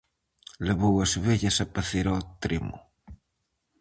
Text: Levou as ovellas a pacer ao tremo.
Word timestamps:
Levou 0.67 0.95
as 1.05 1.11
ovellas 1.19 1.57
a 1.59 1.65
pacer 1.75 2.05
ao 2.09 2.21
tremo. 2.43 2.77